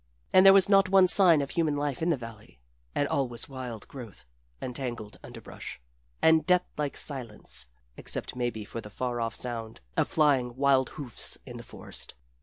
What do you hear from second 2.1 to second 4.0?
valley, and all was wild